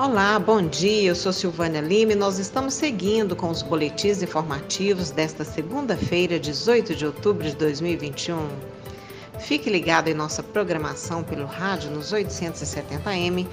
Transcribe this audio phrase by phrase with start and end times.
[0.00, 1.08] Olá, bom dia.
[1.08, 6.94] Eu sou Silvânia Lima e nós estamos seguindo com os boletins informativos desta segunda-feira, 18
[6.94, 8.48] de outubro de 2021.
[9.40, 13.44] Fique ligado em nossa programação pelo rádio nos 870m,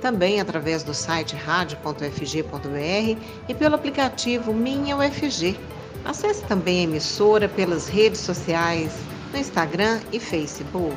[0.00, 5.56] também através do site radio.fg.br e pelo aplicativo Minha UFG.
[6.04, 8.92] Acesse também a emissora pelas redes sociais,
[9.32, 10.96] no Instagram e Facebook.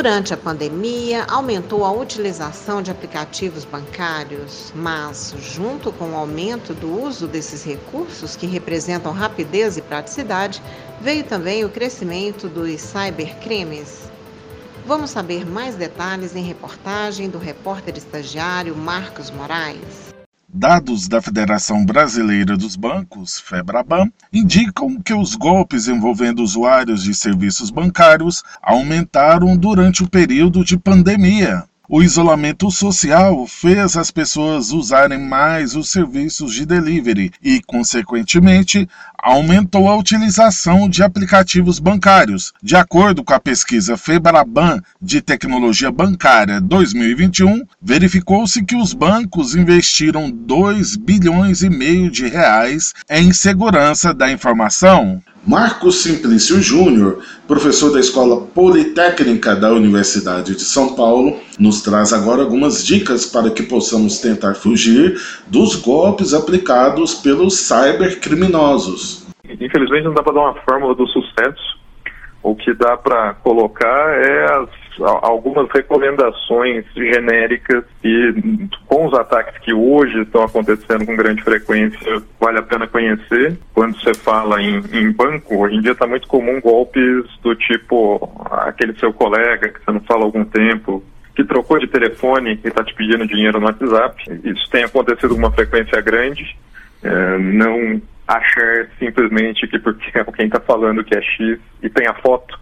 [0.00, 7.02] Durante a pandemia, aumentou a utilização de aplicativos bancários, mas, junto com o aumento do
[7.02, 10.62] uso desses recursos, que representam rapidez e praticidade,
[11.02, 14.10] veio também o crescimento dos cybercrimes.
[14.86, 20.09] Vamos saber mais detalhes em reportagem do repórter estagiário Marcos Moraes.
[20.52, 27.70] Dados da Federação Brasileira dos Bancos, FEBRABAN, indicam que os golpes envolvendo usuários de serviços
[27.70, 31.69] bancários aumentaram durante o período de pandemia.
[31.92, 39.88] O isolamento social fez as pessoas usarem mais os serviços de delivery e, consequentemente, aumentou
[39.88, 42.52] a utilização de aplicativos bancários.
[42.62, 50.30] De acordo com a pesquisa Febraban de Tecnologia Bancária 2021, verificou-se que os bancos investiram
[50.30, 55.20] 2 bilhões e meio de reais em segurança da informação.
[55.46, 62.42] Marcos Simplício Júnior, professor da Escola Politécnica da Universidade de São Paulo, nos traz agora
[62.42, 69.26] algumas dicas para que possamos tentar fugir dos golpes aplicados pelos cybercriminosos.
[69.44, 71.80] Infelizmente não dá para dar uma fórmula do sucesso.
[72.42, 78.34] O que dá para colocar é as algumas recomendações genéricas e
[78.86, 83.58] com os ataques que hoje estão acontecendo com grande frequência, vale a pena conhecer.
[83.72, 88.30] Quando você fala em, em banco, hoje em dia está muito comum golpes do tipo
[88.50, 91.02] aquele seu colega que você não fala há algum tempo,
[91.34, 94.22] que trocou de telefone e está te pedindo dinheiro no WhatsApp.
[94.44, 96.56] Isso tem acontecido com uma frequência grande.
[97.02, 102.14] É, não achar simplesmente que porque alguém está falando que é X e tem a
[102.14, 102.58] foto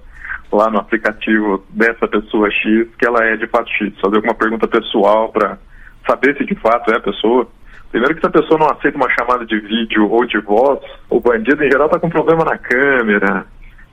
[0.53, 3.93] lá no aplicativo dessa pessoa X que ela é de fato X.
[4.01, 5.59] Fazer alguma pergunta pessoal para
[6.07, 7.47] saber se de fato é a pessoa.
[7.91, 11.21] Primeiro que se a pessoa não aceita uma chamada de vídeo ou de voz, o
[11.21, 13.47] bandido em geral está com problema na câmera,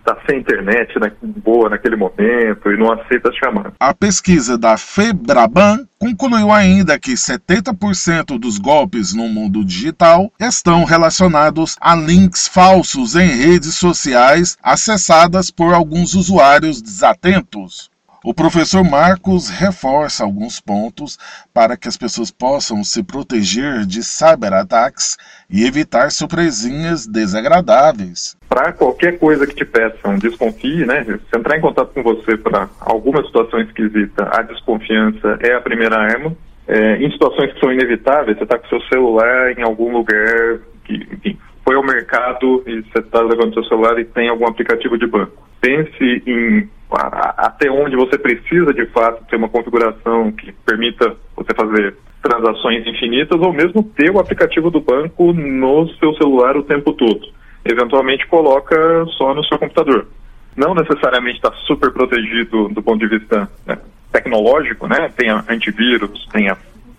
[0.06, 3.74] está sem internet na, boa naquele momento e não aceita as chamadas.
[3.80, 11.76] A pesquisa da Febraban concluiu ainda que 70% dos golpes no mundo digital estão relacionados
[11.82, 17.90] a links falsos em redes sociais acessadas por alguns usuários desatentos.
[18.28, 21.16] O professor Marcos reforça alguns pontos
[21.54, 25.16] para que as pessoas possam se proteger de cyberataques
[25.48, 28.36] e evitar surpresinhas desagradáveis.
[28.50, 31.04] Para qualquer coisa que te peçam, desconfie, né?
[31.04, 35.96] Se entrar em contato com você para alguma situação esquisita, a desconfiança é a primeira
[35.96, 36.36] arma.
[36.68, 40.96] É, em situações que são inevitáveis, você está com seu celular em algum lugar que,
[41.14, 45.06] enfim, foi ao mercado e você está levando seu celular e tem algum aplicativo de
[45.06, 45.48] banco.
[45.62, 51.96] Pense em até onde você precisa de fato ter uma configuração que permita você fazer
[52.22, 57.28] transações infinitas ou mesmo ter o aplicativo do banco no seu celular o tempo todo.
[57.64, 60.08] Eventualmente coloca só no seu computador.
[60.56, 63.78] Não necessariamente está super protegido do ponto de vista né,
[64.12, 65.12] tecnológico, né?
[65.16, 66.52] Tem antivírus, tem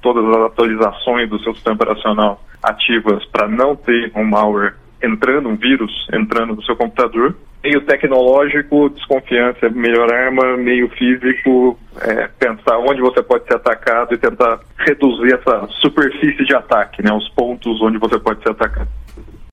[0.03, 5.57] todas as atualizações do seu sistema operacional ativas para não ter um malware entrando, um
[5.57, 7.37] vírus entrando no seu computador
[7.67, 14.19] meio tecnológico, desconfiança, melhor arma, meio físico, é, pensar onde você pode ser atacado e
[14.19, 18.89] tentar reduzir essa superfície de ataque, né, os pontos onde você pode ser atacado.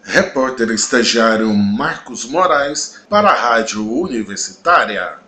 [0.06, 5.23] Repórter estagiário Marcos Moraes para a Rádio Universitária.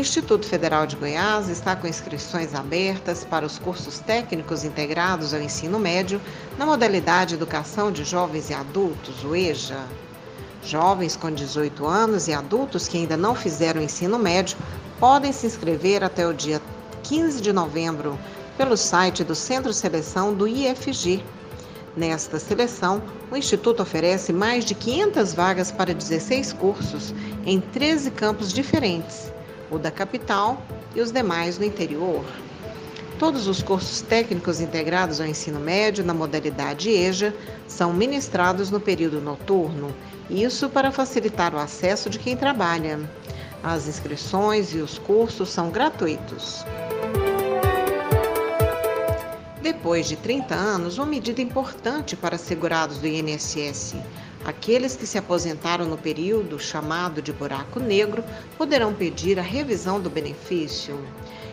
[0.00, 5.78] Instituto Federal de Goiás está com inscrições abertas para os cursos técnicos integrados ao ensino
[5.78, 6.18] médio
[6.56, 9.84] na modalidade Educação de Jovens e Adultos, o EJA.
[10.64, 14.56] Jovens com 18 anos e adultos que ainda não fizeram ensino médio
[14.98, 16.62] podem se inscrever até o dia
[17.02, 18.18] 15 de novembro
[18.56, 21.22] pelo site do Centro Seleção do IFG.
[21.94, 27.14] Nesta seleção, o Instituto oferece mais de 500 vagas para 16 cursos
[27.44, 29.30] em 13 campos diferentes
[29.70, 30.62] o da capital
[30.94, 32.24] e os demais no interior.
[33.18, 37.34] Todos os cursos técnicos integrados ao ensino médio na modalidade EJA
[37.68, 39.94] são ministrados no período noturno,
[40.30, 42.98] isso para facilitar o acesso de quem trabalha.
[43.62, 46.64] As inscrições e os cursos são gratuitos.
[49.60, 53.96] Depois de 30 anos, uma medida importante para segurados do INSS.
[54.44, 58.24] Aqueles que se aposentaram no período chamado de buraco negro
[58.56, 60.98] poderão pedir a revisão do benefício.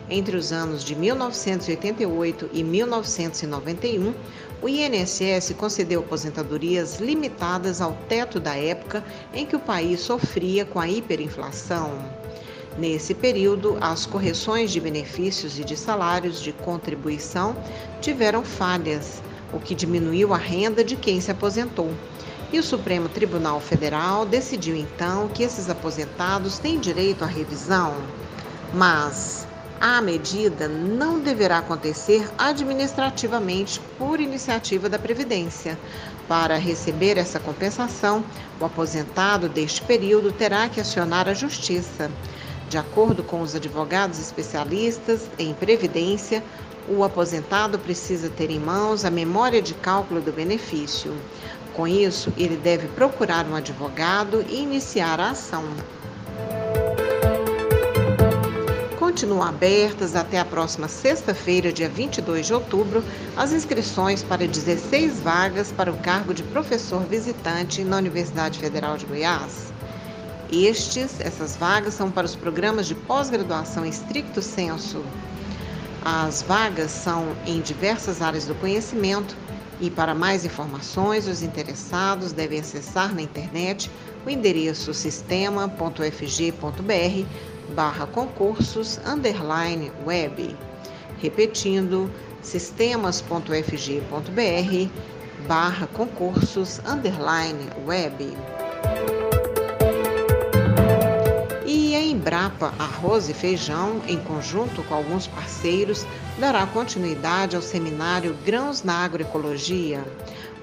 [0.08, 4.14] Entre os anos de 1988 e 1991,
[4.62, 9.04] o INSS concedeu aposentadorias limitadas ao teto da época
[9.34, 11.92] em que o país sofria com a hiperinflação.
[12.78, 17.54] Nesse período, as correções de benefícios e de salários de contribuição
[18.00, 21.92] tiveram falhas, o que diminuiu a renda de quem se aposentou.
[22.50, 27.94] E o Supremo Tribunal Federal decidiu então que esses aposentados têm direito à revisão.
[28.72, 29.46] Mas
[29.78, 35.78] a medida não deverá acontecer administrativamente por iniciativa da Previdência.
[36.26, 38.24] Para receber essa compensação,
[38.58, 42.10] o aposentado deste período terá que acionar a Justiça.
[42.68, 46.42] De acordo com os advogados especialistas em Previdência,
[46.88, 51.14] o aposentado precisa ter em mãos a memória de cálculo do benefício.
[51.78, 55.62] Com isso, ele deve procurar um advogado e iniciar a ação.
[58.98, 63.04] Continuam abertas até a próxima sexta-feira, dia 22 de outubro,
[63.36, 69.06] as inscrições para 16 vagas para o cargo de professor visitante na Universidade Federal de
[69.06, 69.72] Goiás.
[70.50, 75.00] Estes, essas vagas são para os programas de pós-graduação em stricto senso.
[76.04, 79.36] As vagas são em diversas áreas do conhecimento,
[79.80, 83.90] e para mais informações, os interessados devem acessar na internet
[84.26, 87.26] o endereço sistema.fg.br
[87.74, 90.56] barra concursos underline web.
[91.20, 92.10] Repetindo,
[92.42, 94.88] sistemas.fg.br
[95.46, 98.36] barra concursos underline web.
[102.38, 106.06] Embrapa Arroz e Feijão, em conjunto com alguns parceiros,
[106.38, 110.04] dará continuidade ao seminário Grãos na Agroecologia.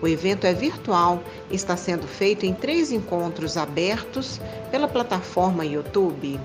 [0.02, 4.40] O evento é virtual e está sendo feito em três encontros abertos
[4.72, 6.40] pela plataforma YouTube.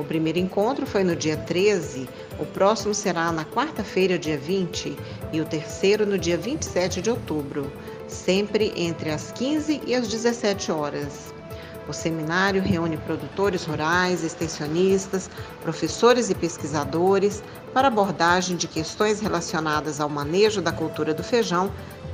[0.00, 2.08] O primeiro encontro foi no dia 13,
[2.40, 4.96] o próximo será na quarta-feira, dia 20,
[5.32, 7.70] e o terceiro no dia 27 de outubro,
[8.08, 11.31] sempre entre as 15 e as 17 horas.
[11.88, 15.28] O seminário reúne produtores rurais, extensionistas,
[15.62, 17.42] professores e pesquisadores
[17.74, 21.72] para abordagem de questões relacionadas ao manejo da cultura do feijão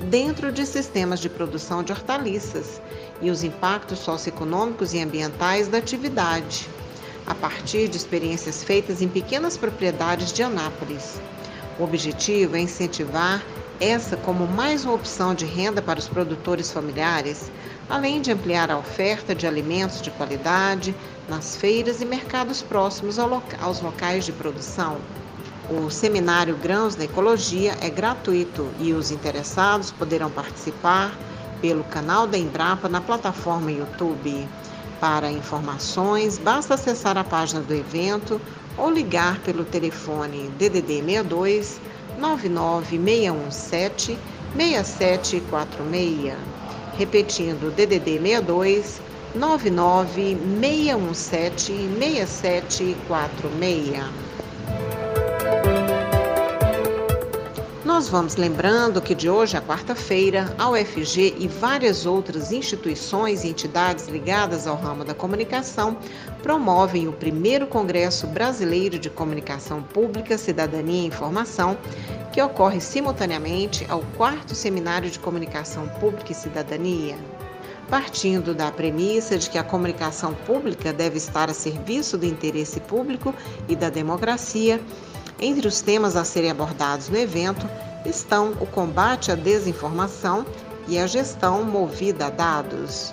[0.08, 2.80] dentro de sistemas de produção de hortaliças
[3.20, 6.68] e os impactos socioeconômicos e ambientais da atividade,
[7.26, 11.20] a partir de experiências feitas em pequenas propriedades de Anápolis.
[11.78, 13.44] O objetivo é incentivar
[13.80, 17.50] essa como mais uma opção de renda para os produtores familiares,
[17.88, 20.94] além de ampliar a oferta de alimentos de qualidade
[21.28, 24.96] nas feiras e mercados próximos aos locais de produção.
[25.70, 31.16] O seminário Grãos na Ecologia é gratuito e os interessados poderão participar
[31.60, 34.48] pelo canal da Embrapa na plataforma YouTube.
[34.98, 38.40] Para informações, basta acessar a página do evento
[38.76, 41.80] ou ligar pelo telefone DDD 62
[42.18, 44.18] 99617
[44.56, 46.34] 6746.
[46.98, 49.00] Repetindo, DDD 62
[49.34, 54.10] 99617 6746.
[57.88, 63.48] Nós vamos lembrando que de hoje à quarta-feira, a UFG e várias outras instituições e
[63.48, 65.96] entidades ligadas ao ramo da comunicação
[66.42, 71.78] promovem o primeiro Congresso Brasileiro de Comunicação Pública, Cidadania e Informação,
[72.30, 77.16] que ocorre simultaneamente ao quarto Seminário de Comunicação Pública e Cidadania.
[77.88, 83.34] Partindo da premissa de que a comunicação pública deve estar a serviço do interesse público
[83.66, 84.78] e da democracia,
[85.40, 87.68] entre os temas a serem abordados no evento
[88.04, 90.44] estão o combate à desinformação
[90.88, 93.12] e a gestão movida a dados.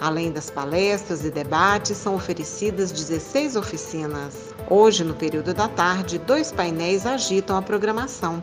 [0.00, 4.54] Além das palestras e debates, são oferecidas 16 oficinas.
[4.68, 8.42] Hoje, no período da tarde, dois painéis agitam a programação.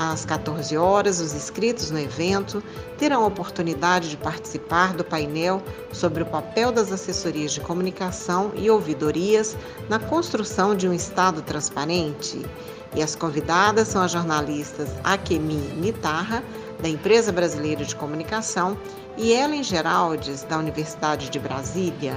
[0.00, 2.62] Às 14 horas, os inscritos no evento
[2.96, 5.60] terão a oportunidade de participar do painel
[5.92, 9.56] sobre o papel das assessorias de comunicação e ouvidorias
[9.88, 12.46] na construção de um Estado transparente.
[12.94, 16.44] E as convidadas são as jornalistas Akemi Nitarra,
[16.80, 18.78] da Empresa Brasileira de Comunicação,
[19.16, 22.14] e Ellen Geraldes, da Universidade de Brasília.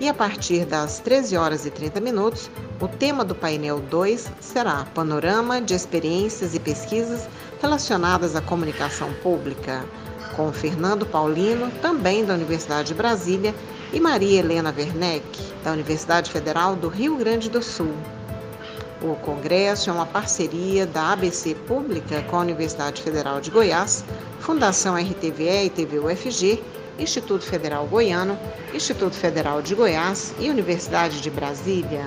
[0.00, 4.86] E a partir das 13 horas e 30 minutos, o tema do painel 2 será
[4.94, 7.28] Panorama de experiências e pesquisas
[7.60, 9.84] relacionadas à comunicação pública,
[10.36, 13.54] com Fernando Paulino, também da Universidade de Brasília,
[13.92, 15.26] e Maria Helena Werneck,
[15.64, 17.92] da Universidade Federal do Rio Grande do Sul.
[19.00, 24.04] O congresso é uma parceria da ABC Pública com a Universidade Federal de Goiás,
[24.40, 26.62] Fundação RTVE e TVUFG
[26.98, 28.38] Instituto Federal Goiano,
[28.74, 32.04] Instituto Federal de Goiás e Universidade de Brasília.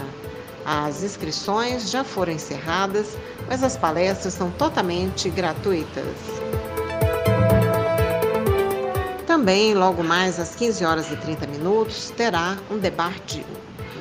[0.65, 3.17] As inscrições já foram encerradas,
[3.48, 6.05] mas as palestras são totalmente gratuitas.
[9.25, 13.43] Também, logo mais às 15 horas e 30 minutos, terá um debate,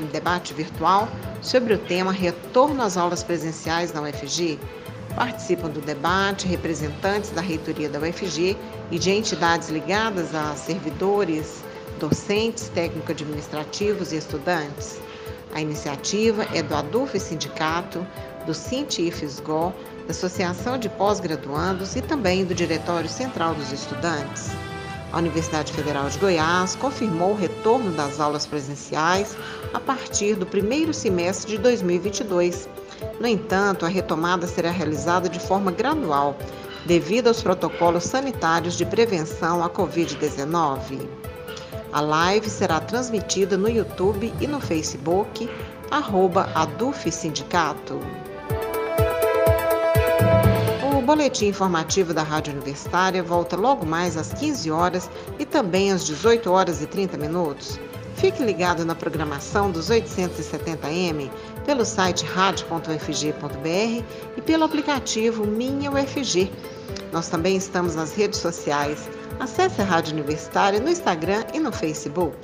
[0.00, 1.08] um debate virtual
[1.40, 4.58] sobre o tema Retorno às aulas presenciais na UFG.
[5.14, 8.56] Participam do debate representantes da reitoria da UFG
[8.90, 11.62] e de entidades ligadas a servidores,
[11.98, 15.00] docentes, técnico-administrativos e estudantes.
[15.52, 18.06] A iniciativa é do ADUF Sindicato,
[18.46, 19.74] do Cientifisgo,
[20.06, 24.50] da Associação de Pós-Graduandos e também do Diretório Central dos Estudantes.
[25.12, 29.36] A Universidade Federal de Goiás confirmou o retorno das aulas presenciais
[29.74, 32.68] a partir do primeiro semestre de 2022.
[33.18, 36.36] No entanto, a retomada será realizada de forma gradual,
[36.86, 41.08] devido aos protocolos sanitários de prevenção à Covid-19.
[41.92, 45.50] A live será transmitida no YouTube e no Facebook,
[45.90, 47.98] arroba Aduf Sindicato.
[50.96, 56.06] O boletim informativo da Rádio Universitária volta logo mais às 15 horas e também às
[56.06, 57.80] 18 horas e 30 minutos.
[58.20, 61.30] Fique ligado na programação dos 870M
[61.64, 64.04] pelo site radio.ufg.br
[64.36, 66.52] e pelo aplicativo Minha UFG.
[67.12, 69.08] Nós também estamos nas redes sociais
[69.40, 72.36] Acesse a Rádio Universitária no Instagram e no Facebook.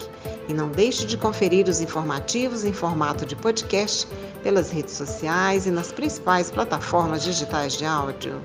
[0.49, 4.09] E não deixe de conferir os informativos em formato de podcast
[4.43, 8.41] pelas redes sociais e nas principais plataformas digitais de áudio.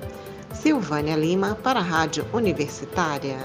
[0.52, 3.38] Silvânia Lima para a Rádio Universitária.